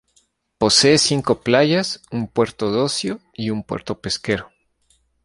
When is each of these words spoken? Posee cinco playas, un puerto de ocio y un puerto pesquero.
Posee 0.57 0.97
cinco 0.97 1.41
playas, 1.43 2.01
un 2.09 2.27
puerto 2.27 2.71
de 2.71 2.79
ocio 2.79 3.19
y 3.35 3.51
un 3.51 3.61
puerto 3.61 4.01
pesquero. 4.01 4.49